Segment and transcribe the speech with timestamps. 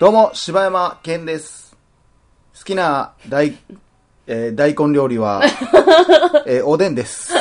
[0.00, 1.76] どうも、柴山健です。
[2.56, 3.56] 好きな大、
[4.26, 5.42] えー大根料理は、
[6.46, 7.32] えーおでんです。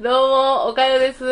[0.00, 1.24] どうも、おかよです。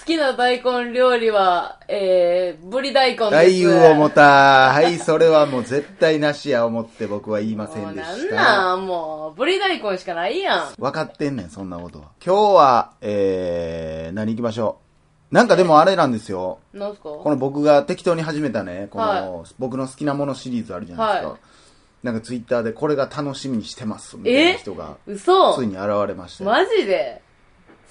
[0.00, 3.30] 好きな大根料理は、えー、ぶり大根です。
[3.30, 4.72] 大油をもた。
[4.72, 8.34] はい、それはもう絶対なしや思って僕は言いませんでした。
[8.34, 10.68] なん、もう、ぶり大根しかないやん。
[10.78, 12.06] 分かってんねん、そんなことは。
[12.24, 14.91] 今日は、えー、何行きましょう？
[15.32, 16.58] なんかでもあれなんですよ。
[16.72, 17.08] なんすか？
[17.08, 19.04] この僕が適当に始めたね、この、
[19.40, 21.28] は僕の好きなものシリーズあるじゃないですか。
[21.30, 21.40] はい
[22.02, 26.42] なんかツイッターでこれが楽しみにしてます、みたいな人が、嘘ついに現れまして。
[26.42, 27.22] マジで？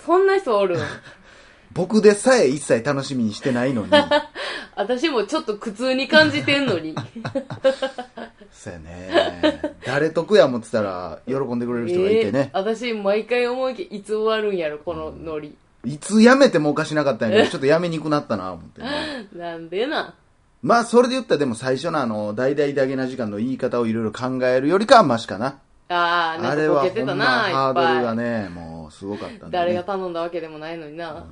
[0.06, 0.78] そんな人おる
[1.72, 3.92] 僕でさえ一切楽しみにしてないのに、
[4.76, 6.94] 私もちょっと苦痛に感じてんのに。
[8.52, 9.62] そうやね。
[9.86, 12.60] 誰得や思ってたら、喜んでくれる人がいてねえー。
[12.60, 15.56] 私、毎回思いけいつ終わるんやろ、このノリ。
[15.84, 19.28] いつ辞めてもおかしなかったんやけど、ちょっと辞めにくくなったな、思ってね。
[19.36, 20.14] なんでな？
[20.62, 25.58] まあ、それで言ったらでも最初のあの、大々だけな時間の言い方をいろいろ考えるよりかはマシかな。
[25.90, 27.74] あー、なんあれはかボケてほんまたな、いハー。
[27.74, 29.52] ドルがね、もうすごかったんで、ね。
[29.52, 31.26] 誰が頼んだわけでもないのにな。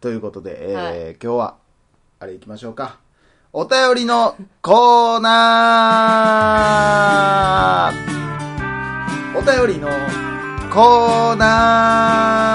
[0.00, 1.56] ということで、えー今日は、
[2.20, 2.96] あれ行きましょうか。
[3.52, 9.88] お便りの コーナーお便りの
[10.72, 12.53] コーナえ、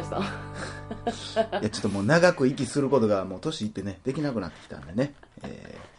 [0.00, 5.14] ない直したんーいや、ちょっともう長く息することがもう年いってね、できなくなってきたんでね。
[5.42, 5.98] えー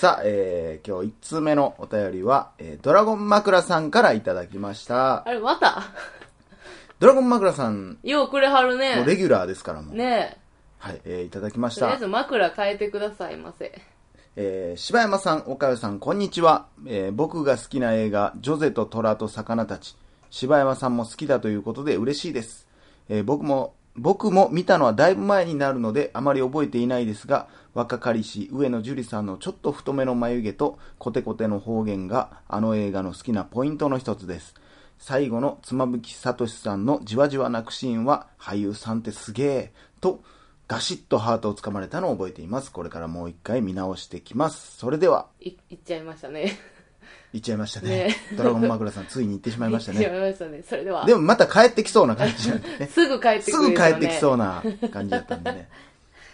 [0.00, 5.26] さあ、えー今日1通目のお便りは、えードラゴン枕さんからいただきました。
[5.26, 5.84] あれ、また？
[6.98, 9.06] ドラゴン枕さん、ようくれはるねもう。
[9.06, 9.94] レギュラーですからもう。
[9.94, 10.38] ね
[10.78, 11.70] はい、えーいただきまえ。
[11.70, 11.98] したとりあえ。
[12.00, 13.80] ず枕変えてくださいませ。
[14.34, 19.96] えー柴山さん、岡代さん、こんにちは、えー僕が好きな映画、ジョゼと虎と魚たち。
[20.30, 22.66] 柴山さんも好きだということで嬉しいです。
[23.08, 34.54] えー僕も、僕も見たのはだいぶ前になるので、あまり覚えていないですが、若かりし上野樹里さんのちょっと太めの眉毛とコテコテの方言が、あの映画の好きなポイントの一つです。
[34.98, 40.22] 最後の妻夫木聡さんのじわじわ泣くシーンは、俳優さんってすげえ、と、
[40.68, 42.72] ガシッとハートをつかまれたのを覚えています。
[42.72, 44.76] これからもう一回見直してきます。
[44.78, 46.75] それでは、い、いっちゃいましたね。
[47.36, 47.88] 行っちゃいましたね。
[47.90, 50.18] ねドラゴン枕さん、ついに行ってしまいましたいっちゃね。
[50.18, 50.62] いましたね。
[50.66, 51.04] それでは。
[51.04, 52.86] でもまた帰ってきそうな感じなんでね。
[52.86, 54.62] すぐ帰ってすくる、ぐ帰ってきそうな。
[54.80, 55.68] な感じだったんでね。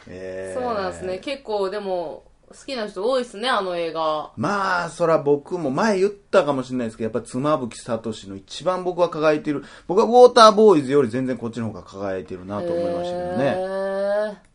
[0.08, 1.18] え ーそうなんですね。
[1.18, 4.30] 結構、でも、好きな人多いですね、あの映画。
[4.36, 13.54] まあ、そら僕も前言ったかもしれないですけど、やっぱ妻夫木聡の一番僕は輝いてる、僕はウォーターボーイズより全然こっちの方が輝いてるなと思いましたけどね。
[13.56, 14.52] へ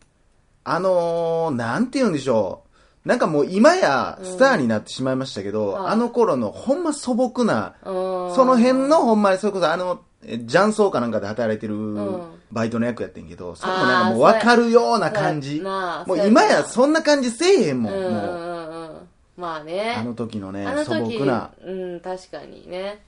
[0.64, 2.67] あのー、なんて言うんでしょう。
[3.08, 8.34] なんかもう今やスターになってしまいましたけど、はいあの頃のほんま素朴な、ーうん。
[8.34, 15.62] その辺のほんまにそれこそあの、え雀荘かなんかで働いてるんバイトの役やってんけど、それもなんかもう分かるような感じ。
[15.62, 18.22] もう今やそんな感じせえへんもん、うんうんもう。
[18.22, 19.08] うんうん。
[19.38, 19.94] まあね。
[19.96, 21.50] あの時のねあの、素時朴な。
[21.64, 23.00] うん、確かにね。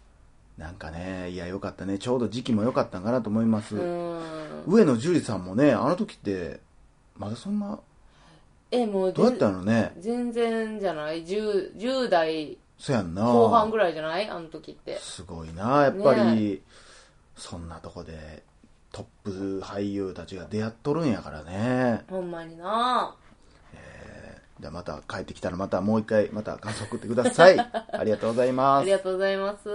[0.57, 1.99] なんかね、いや、よかったね。
[1.99, 3.77] ちょうど時期も良かったんかなと思います。
[3.77, 4.21] うん。
[4.67, 6.61] 上野樹里さんもね、あの時って、
[7.19, 7.79] まだそんな、
[8.73, 9.93] え、もう、どうやったのね？
[9.99, 13.25] 全然じゃない ?10、10代そやんな。
[13.25, 14.29] 後半ぐらいじゃない？
[14.29, 14.99] あの時って。
[14.99, 16.23] すごいな、やっぱり、
[16.55, 16.59] ね
[17.37, 18.43] そんなとこで
[18.93, 22.05] トップ俳優たちが出会っとるんやからね。
[22.11, 23.15] ほんまにな
[24.61, 27.59] じゃあまた帰ってきたらまたもう一回また感想送ってください。
[27.97, 28.93] ありがとうございあますり。
[28.93, 29.71] がとうございます。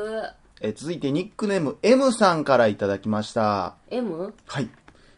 [0.62, 3.78] え続いてニックネーム M さんからいただきました。
[3.90, 4.32] M?
[4.46, 4.70] はい。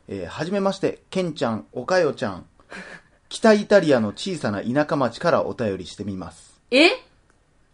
[0.08, 2.46] えーはじめまして、ケンちゃん、おかよちゃん。
[3.30, 6.62] 北イタリアの小さな田舎町からお便りしてみます。
[6.72, 6.90] え？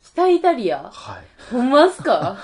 [0.04, 0.90] 北イタリア？
[0.92, 1.24] はい。
[1.52, 2.38] ほんまっすか？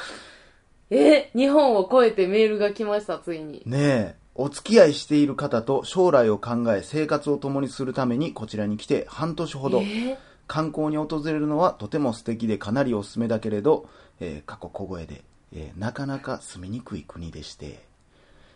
[0.92, 1.32] え？
[1.36, 3.64] 日本を越えてメールが来ました、ついに。
[3.66, 10.18] ねえ、お付き合いしている方と将来を考え生活を共にするためにこちらに来て半年ほど、え？
[10.48, 13.88] 観光に訪れるのはとても素敵でかなりおすすめだけれど、
[14.20, 17.84] えー過去小声で、えーなかなか住みにくい国でして、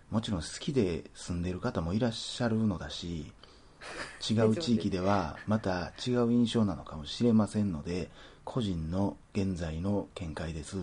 [0.10, 3.32] もちろん好きで住んでいる方もいらっしゃるのだし、
[4.30, 8.10] 違う地域ではまた違う印象なのかもしれませんので、
[8.44, 10.78] 個人の現在の見解です。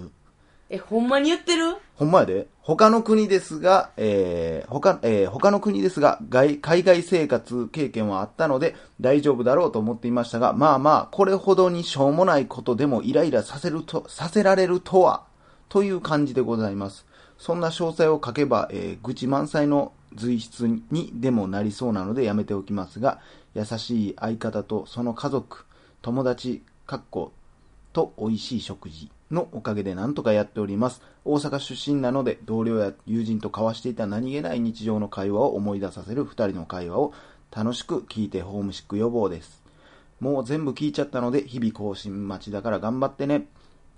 [0.73, 1.79] え、ほんまに言ってる？
[1.97, 2.47] ほんまやで。
[2.61, 15.25] 他の国ですが、えー、他、えー他の国ですが、外、海外生活経験はあったので、大丈夫だろうと思っていましたが、まあまあ、これほどにしょうもないことでもイライラさせると、させられるとは、
[15.69, 17.05] という感じでございます。
[17.37, 23.20] そんな詳細を書けば、えー愚痴満載の随筆にでもなりそうなのでやめておきますが、
[23.54, 25.64] 優しい相方とその家族、
[26.02, 27.32] 友達、かっこ、
[27.92, 31.02] と美味しい食事、のおかげでなんとかやっております。
[31.24, 37.12] 大阪出身なので、同僚や友人と交わしていた何気ない日常の会話を思い出させる二人の会話を
[37.54, 39.62] 楽しく聞いてホームシック予防です。
[40.18, 43.46] もう全部聞いちゃったので、日々更新待ちだから頑張ってね。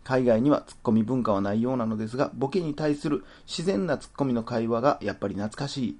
[0.04, 5.98] 海外にはツッコミ文化はないようなのですが、ボケに対する自然なツッコミの会話がやっぱり懐かしい。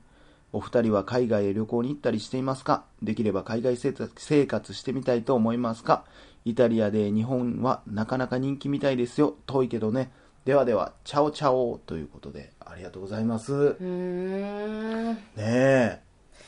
[0.53, 2.85] お二人は海外へ旅行に行ったりしていますか？
[3.03, 6.05] できれば海外生活してみたいと思いますか？
[6.45, 9.35] イタリアで日本はなかなか人気みたいですよ。
[9.47, 10.11] 遠いけどね。
[10.45, 13.77] ではでは、チャオチャオということで、ありがとうございます。
[13.81, 16.01] ねえ。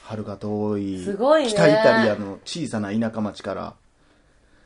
[0.02, 0.98] 遥か遠い。
[1.04, 3.74] すごいね北イタリアの小さな田舎町から。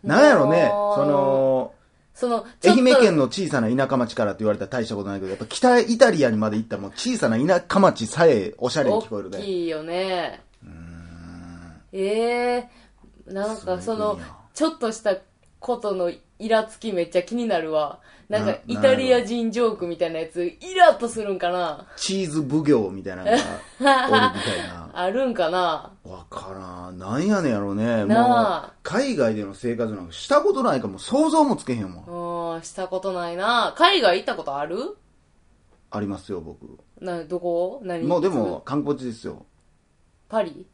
[0.02, 1.75] なんやろね、その、
[2.19, 9.38] その、愛媛県の小さな田舎町からって言われたら大したことないけど、やっぱ北イタリアにまで行ったらもう小さな田舎町さえおしゃれに聞こえるね。
[9.38, 10.41] 大きいよね。
[11.93, 12.69] ええ
[13.29, 14.19] なんかその
[14.53, 15.17] ちょっとした
[15.61, 18.00] ことのイラつきめっちゃ気になるわ。
[18.29, 24.90] なんかな、イタリア人ジョークみたいなやつ、イラッとするんかなチーズ奉行みたいなのがおるみたいな。
[24.94, 26.99] あるんかなわからん。
[26.99, 28.05] なんやねんやろね。
[28.05, 32.55] もう海外での生活なんかしたことないからもう想像もつけへんもん。
[32.56, 34.96] うん、したことないな海外行ったことある？
[35.91, 36.79] ありますよ、僕。
[37.00, 37.81] な、どこ？
[37.82, 38.05] 何？
[38.05, 39.46] もうでも、観光地ですよ。
[40.29, 40.67] パリ？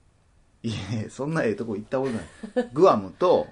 [0.65, 2.71] いえ、そんなええとこ行ったことない。
[2.73, 3.47] グアムと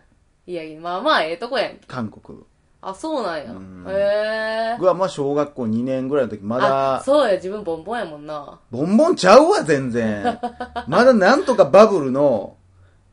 [0.46, 1.86] いやまあまあええとこやんけ。
[1.86, 2.38] 韓国。
[2.80, 3.52] あ、そうなんや。
[3.52, 4.76] うんへえ。
[4.78, 8.58] グアムは小学校2年ぐらいの時、まあ、だ、そうや、自分ボンボンやもんな。
[8.72, 10.40] ボンボンちゃうわ、全然。
[10.88, 12.56] まだなんとかバブルの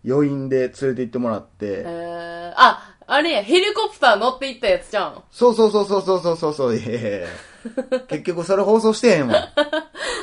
[0.04, 1.66] 余韻で連れて行ってもらって。
[1.66, 2.54] へえ。
[2.56, 5.24] あ、あれや、ヘリコプター乗って行ったやつじゃん。
[5.30, 6.76] そうそうそうそうそうそうそう。
[6.76, 7.28] いやいやいや
[8.08, 9.50] 結局それ放送してへんわ。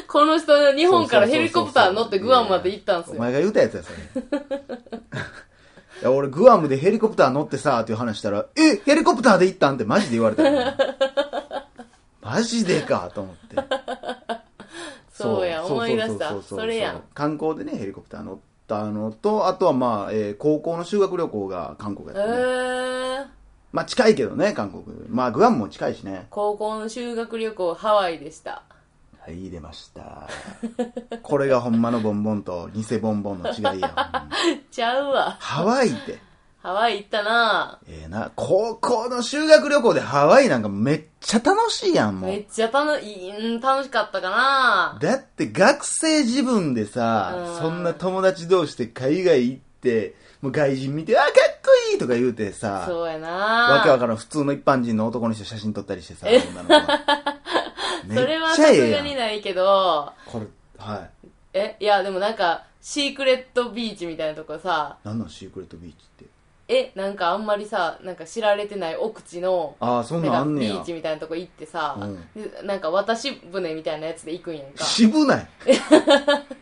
[0.09, 3.15] この人、日本からヘリコプター乗ってグアムまで行ったんすよ。
[3.17, 3.97] お前が言うたやつや、それ。
[6.03, 9.77] いや、俺、グアムでヘリコプター乗ってさ、っていう話したら、え、ヘリコプターで行ったん？
[9.77, 10.73] ってマジで言われたよ、
[12.23, 13.57] マジでか、と思って。
[15.13, 18.37] そうや思い出したそれやん観光でね、ヘリコプター乗っ
[18.69, 22.39] たのと、あとはまあ、えー高校の修学旅行が韓国やへったね。
[22.41, 23.27] え。
[23.73, 24.85] まあ、近いけどね、韓国。
[25.09, 26.27] まあ、グアムも近いしね。
[26.31, 28.63] 高校の修学旅行、ハワイでした。
[29.27, 30.29] はい、出ました。
[31.23, 34.29] これがほんまのボンボンと偽ボンボンの違いや。
[34.71, 35.37] ちゃうわ。
[35.41, 36.21] ハワイって。
[36.63, 42.31] ハワイ行ったなええな、高校の修学旅行でハワイなんかめっちゃ楽しいやん、もう。
[42.31, 51.33] めっちゃ楽いい、うん楽しかったかなだって学生自分でさう、んそんな友達同士で海外行って、もう外人見て、あ、かっ
[51.65, 56.87] こいいとか言うてさ、そうやなわけわからん普通の一般人の男の人写真撮ったりしてさ、 女の
[58.15, 59.17] それはさすがにん。
[59.17, 60.47] ないけど、これ、
[60.79, 61.29] はい。
[61.55, 66.36] え、いや、でもなんか、シークレットビーチみたいなとこさ、何のシークレットビーチって。
[66.69, 70.85] え、なんかあんまりさ、なんか知られてない奥地の、ああ、そんなんあんねビー。
[70.85, 71.97] チみたいなとこ行ってさ、
[72.65, 74.85] なんか渡し船みたいなやつで行くんやんか。
[74.85, 75.49] 渋ない。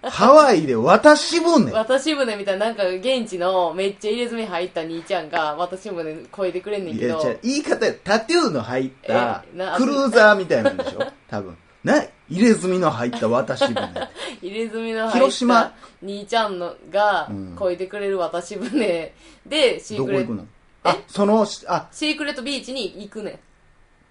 [0.03, 1.73] ハワイで渡し船。
[1.73, 11.01] 渡し船みたいな、なんか現地のめっちゃ入れ墨入った兄ちゃんが渡し船こいでくれんねんいや、けどじゃ、あ言い方やタトゥーの入ったえなクルーザーみたいなんでしょ？
[11.31, 11.57] 多分。
[11.83, 13.77] な、入れ墨の入った渡し船。
[14.43, 15.63] 入れ墨の入広島。
[15.63, 15.73] った
[16.03, 17.55] 兄ちゃんのがうん。
[17.57, 19.15] こいでくれる渡し船
[19.47, 20.47] で、シークレット、どこ行くの？
[20.85, 23.39] あ、その、しあ、シークレットビーチに行くねん。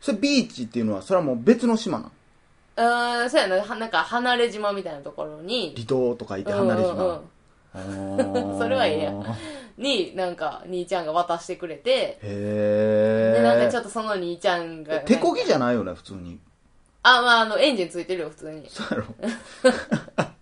[0.02, 2.12] それビーチっていうのは、それはもう別の島なの？
[2.76, 7.06] うーん、そうやな、はなんか離れ島みたいなところに、離島とかいて離れうんうん島。
[7.06, 7.22] うん。
[8.60, 9.24] それはええやん。
[9.78, 13.72] に、なんか兄ちゃんが渡してくれて、へで、なんかえ。
[13.72, 16.40] ちょっとその兄ちゃんが、手こぎじゃないよね、普通に。
[17.04, 18.68] あ、まああの、エンジンついてるよ、普通に。
[18.70, 19.06] そうやろ。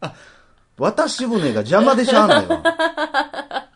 [0.77, 2.63] 渡し船が邪魔でしゃあないわ。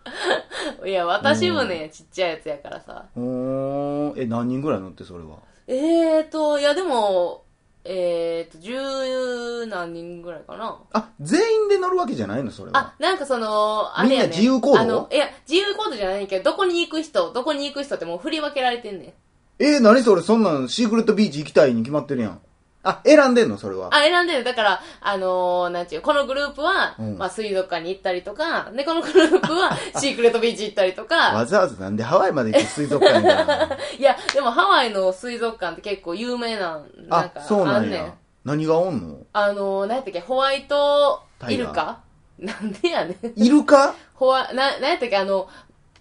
[0.88, 3.06] いや、渡し船やちっちゃいやつやからさ。
[3.16, 5.38] おーえ、何人ぐらい乗って、それは？
[5.68, 7.44] えーと、いやでも、
[7.84, 10.80] えーと、十何人ぐらいかな。
[10.94, 12.78] あ、全員で乗るわけじゃないの、それは。
[12.80, 14.80] あ、なんかその、あれやねみんな自由行動？
[14.80, 19.14] あの、いや、自由行動じゃないけど、どこに行く人、どこに行く人ってもう振り分けられてんねん。
[19.60, 22.42] えー、何それ、そんなん、シークレットビーチ行きたいに決まってるやん。
[22.86, 23.90] あ、選んでんの、それは。
[23.92, 24.44] あ、選んでる。
[24.44, 33.28] だから、あのー、なんちゅう、このグループは、うんまあ水族館に行ったりとか、で、このグループは シークレットビーチ行ったりとか、わざわざなんでハワイまで行って水族館に？
[34.00, 38.14] いや、でもハワイの水族館って結構有名なん、なんあか、、そうなんやあんねん。。
[38.46, 39.18] 何がおんの？
[39.34, 41.98] あのー、何やったっけ、ホワイトタイガーイルカ
[42.38, 43.44] なんでやねん。
[43.44, 43.96] イルカ？
[44.14, 45.48] ホワ、な、なんやったっけ、あの、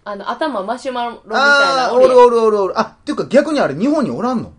[0.07, 2.79] あの、頭マシュマロみたいああー、なおるやんおるおるおるおる。
[2.79, 4.51] あ、っていうか逆にあれ日本におらんの？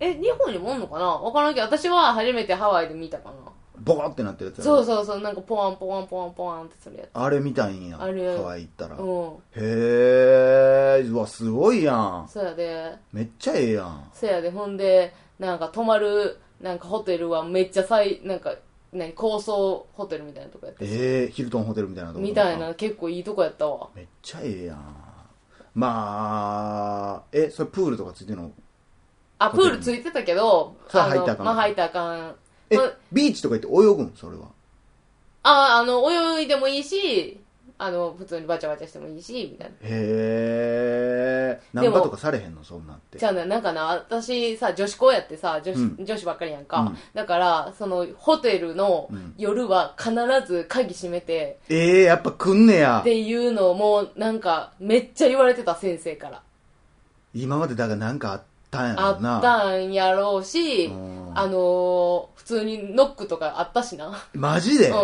[0.00, 1.06] え、日本にもおんのかな？
[1.06, 3.36] わからんけど、私は初めてハワイで見たかな。
[3.80, 4.84] ボコってなってるやつやろ？
[4.84, 7.08] そうそうそうなんかポワンポワンポワンポワンってするやつ。
[7.14, 8.36] あれみたいんやあれ。
[8.36, 9.28] ハワイ行ったら、うん。
[9.56, 12.28] へえうわすごいやん。
[12.28, 12.96] そうやで。
[13.12, 14.10] めっちゃええやん。
[14.12, 14.50] そうやで。
[14.50, 18.54] ほんでなんか泊まるなんかホテルはめっちゃ最なんか
[18.92, 20.84] 何高層ホテルみたいなとこやって。
[20.84, 23.88] ええヒルトンホテルみたいなとこみたいな結構いいとこやったわ。
[23.94, 24.78] めっちゃええやん。
[25.74, 28.50] まあえそれプールとかついてんの？
[29.38, 31.38] あプールついてたけどそれ入ったらあかん。
[31.38, 32.34] のまあ入ったらあかん。
[32.70, 34.46] えまビーチとか行って泳ぐんそれは。
[35.42, 37.40] ああの泳いでもいいし
[37.80, 39.74] あの普通にバチャバチャしてもいいしみたいな。
[39.74, 42.64] へえナンパとかされへんの？
[42.64, 43.18] そんなんって。
[43.18, 46.04] じゃあね、なんかな、私さ、女子校やってさ、女子、うん。
[46.04, 46.80] 女子ばっかりやんか。
[46.80, 46.98] うん。
[47.14, 49.34] だから、その、ホテルのうん。
[49.38, 50.12] 夜は必
[50.46, 53.00] ず鍵閉めて、ええやっぱ来んねや。
[53.00, 56.42] っていうのをもう、なんか、めっちゃ言われてた先生から。
[57.34, 59.38] 今までだからなんかあったんやあろな。
[59.38, 61.32] ったんやろうし、うん。
[61.34, 64.12] あのー普通にノックとかあったしな。
[64.32, 64.94] マジで、う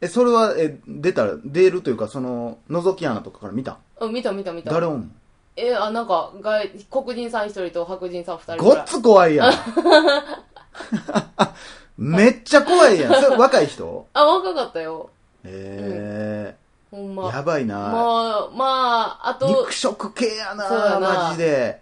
[0.00, 3.76] えそれはえ出たら出るというかその覗き穴とかから見た？
[4.00, 4.72] うん、見た見た見た。
[4.72, 5.06] 誰おんの？
[5.58, 8.76] え、あ、なんか、外、黒人さん一人と白人さん二人ぐらい。
[8.76, 9.52] ごっつ怖いやん。
[11.96, 13.14] めっちゃ怖いやん。
[13.22, 14.06] それ若い人？
[14.12, 15.08] あ、若かったよ。
[15.44, 16.54] へ
[16.90, 17.28] ほんえ、ま。
[17.30, 18.66] やばいな、まあ、ま
[19.22, 21.28] あ、あと、肉食系やなそうやな。
[21.28, 21.80] マジで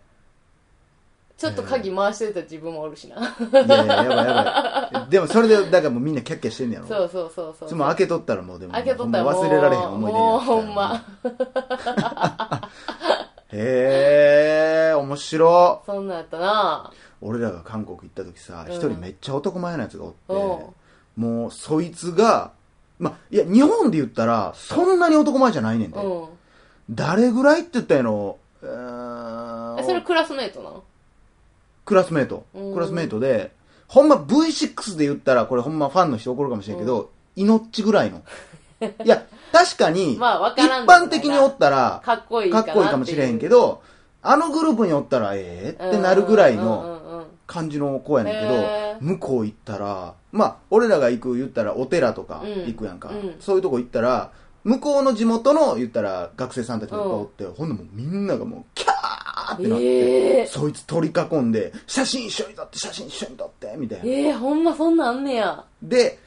[1.45, 3.17] ちょっと鍵回してた自分もおるしな。
[3.17, 3.21] い
[3.55, 5.11] やいややばいやばい。
[5.11, 6.87] でもそれでだからもうみんなキャッキャしてんねやろ。
[6.87, 7.69] そうそうそうそう。
[7.69, 11.05] いつも開けとったらもうでも開けとったらもうほんま忘れられへん思い出にもうほんま。
[13.53, 16.91] へえ面白そんなんやったな。
[17.21, 18.75] 俺らが韓国行った時さうん。
[18.75, 21.21] 一、人めっちゃ男前なやつがおって、う。
[21.21, 22.53] んもうそいつが
[22.99, 26.29] まあいや日本で言ったらそんなに男前じゃないねんて、うん。
[26.91, 28.39] 誰ぐらいって言ったんやろ。
[28.61, 28.67] そ
[29.93, 30.83] れクラスメイトなの？
[31.85, 32.47] クラスメイト。
[32.55, 32.75] うん。
[32.75, 33.53] クラスメイトで
[33.89, 38.23] ほんま V6 で言ったらこれほんまファンの人怒るかもしれんけど、命ぐらいの。
[39.05, 43.83] いや確かに、まあわ一般的におったらかっこいいかっこいいかもしれへんけど
[44.21, 52.67] あのグループにおったらええってなるぐらいの感じの子やねんけど、向こう行ったらまあ俺らが行く言ったらお寺とかうん。
[52.67, 53.37] 行くやんか、うん。
[53.41, 54.33] そういうとこ行ったら
[54.65, 65.65] 向こうの地元の言ったら学生さんたちがいっぱいおって、ほんでもうみんながもうキャーってなって、ええそいつ取り囲んで写真一緒に撮って写真一緒に撮ってみたいなええほんまそんなんあんねや。
[65.83, 66.19] で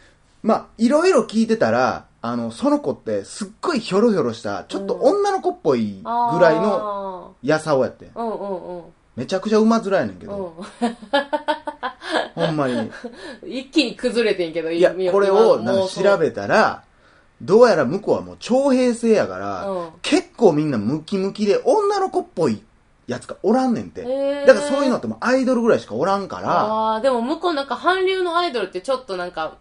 [0.44, 6.10] まあいろいろ聞いてたらあのその子ってすっごいひょろひょろしたちょっと女の子っぽいぐ
[6.40, 7.36] らいのの。
[7.44, 8.84] やさおやってうんうんうん。
[9.16, 10.64] めちゃくちゃ馬面やねんけど、う
[12.40, 12.92] ほんまにん。
[13.48, 16.36] 一気に崩れてんけど、いやこれをなんか調べて。
[16.36, 16.84] たら
[17.42, 22.62] どうやら向こうはもう徴兵制やから、うん結構みんなムキムキで女の子っぽい
[23.08, 24.46] やつがおらんねんて、へー。
[24.46, 26.66] だからそういうのってもうアイドルぐらいしかおらんから。
[26.66, 29.58] ああ、でも向こうなんか韓流のアイドルってちょっとなんか、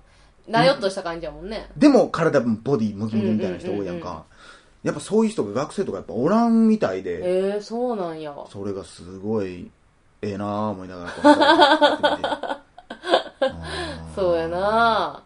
[0.49, 1.69] なよっとした感じやもんね。
[1.77, 4.03] でも体ボディムキムキみたいな人多いやんうんうんうんうん。
[4.03, 4.25] か
[4.83, 8.35] やっぱそういう人が学生とかやっぱおらんみたいで、ええそうなんや。
[8.49, 9.71] それがすごい
[10.23, 12.29] ええなぁ思いながらこうやって見て。
[13.43, 13.51] う
[14.13, 15.23] んそうやな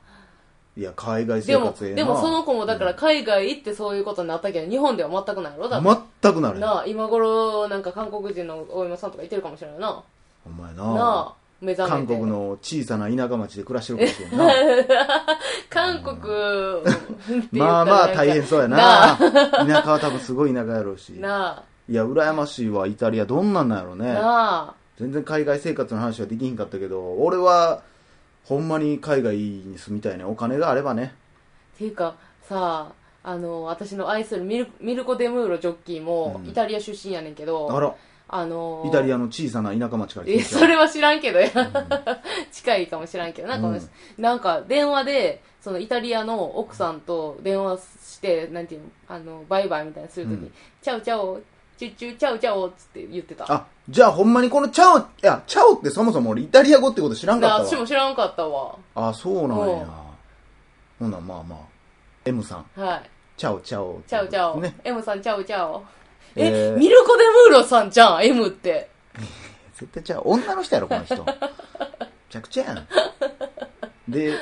[0.76, 5.68] いや海外生でも、活ええなでもその子もだから海外行ってそういうことになったけど、日本では全くないやろ？
[5.68, 5.80] だ。
[6.22, 10.02] 全くなるなあ、今頃なんか韓国人の大山さんとかいてるかもしれないな。
[10.46, 10.84] お前な。
[10.94, 12.14] なあ、目覚めて。
[12.14, 14.54] 韓国の小さな田舎町で暮らしてるかもしれんな。
[15.68, 16.28] 韓国って
[17.32, 18.78] 言ったらまあまあ大変そうやな。
[19.18, 21.10] 田舎は多分すごい田舎やろうし。
[21.12, 23.24] なあ、いや羨ましいわイタリア。
[23.26, 24.12] どんなんなんやろね。
[24.14, 24.20] な
[24.70, 24.74] あ。
[24.98, 27.80] 全然海外生活の話はできひんかったけど俺は
[28.44, 31.14] ほんまに海外に住みたいねお金があればね。
[31.76, 32.92] っていうか、さ
[33.22, 36.48] あ、あの、私の愛するミルミルコ・デムーロジョッキーもうん。
[36.48, 37.94] イタリア出身やねんけど、あら。
[38.32, 41.50] あのイタリアの小さな田舎町から来え、てそれは知らんけどや。
[42.52, 43.80] 近いかもしらんけど、なんか、うん。
[44.18, 50.52] なんか電話で、そのイタリアの奥さんと電話して、なんていうの、あの、バイバイみたいなするときに、うん。
[50.80, 51.40] チャオチャオ、
[51.80, 53.44] チュッチュチャオチャオっつって言ってた。
[53.50, 58.76] あじゃあほんまにこのチャオいやチャオってそもそも俺イタリア語ってこと知らんかったわも知らんかったわ。
[58.94, 59.86] あそうなんうんや
[60.98, 61.58] ほんならまあまあ
[62.26, 63.02] M さんはい。
[63.38, 64.60] チャオチャオチャオチャオ。
[64.60, 65.82] ね M さんチャオチャオ。
[66.36, 68.90] え、えーミルコ・デムーロさんじゃん、M って。
[69.74, 71.24] 絶対ちゃう女の人やろこの人め
[72.28, 72.86] ちゃくちゃやん
[74.06, 74.34] で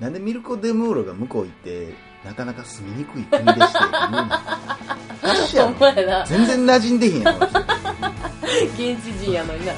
[0.00, 1.92] なんでミルコ・デムーロが向こう行って
[2.24, 4.28] なかなか住みにくい国でして言うの？
[5.22, 5.74] おかしいやろ。
[6.26, 7.58] 全然馴染んでへんやんこの人
[8.94, 9.72] 現地人やのにな。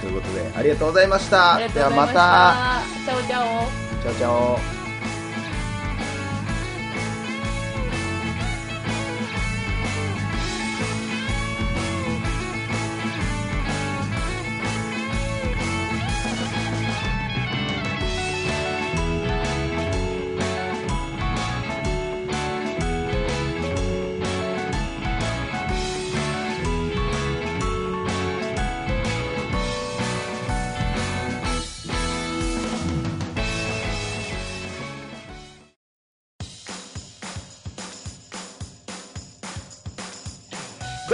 [0.00, 2.82] ということでありがとうございましたではまた。
[3.04, 3.68] チャオチャオ。
[4.02, 4.81] チャオチャオ